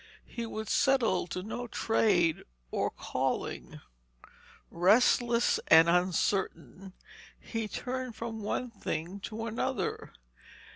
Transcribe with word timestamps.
He 0.25 0.47
would 0.47 0.67
settle 0.67 1.27
to 1.27 1.43
no 1.43 1.67
trade 1.67 2.41
or 2.71 2.89
calling. 2.89 3.81
Restless 4.71 5.59
and 5.67 5.87
uncertain, 5.87 6.93
he 7.39 7.67
turned 7.67 8.15
from 8.15 8.41
one 8.41 8.71
thing 8.71 9.19
to 9.19 9.45
another. 9.45 10.11